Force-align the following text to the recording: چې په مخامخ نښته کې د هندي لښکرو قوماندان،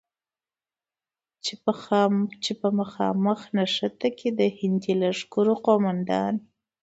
چې 2.43 2.53
په 2.59 2.67
مخامخ 2.79 3.41
نښته 3.55 4.09
کې 4.17 4.29
د 4.39 4.41
هندي 4.57 4.93
لښکرو 5.01 5.55
قوماندان، 5.65 6.33